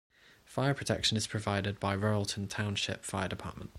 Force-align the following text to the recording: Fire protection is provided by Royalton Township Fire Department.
Fire 0.45 0.73
protection 0.73 1.15
is 1.15 1.27
provided 1.27 1.79
by 1.79 1.95
Royalton 1.95 2.49
Township 2.49 3.05
Fire 3.05 3.27
Department. 3.27 3.69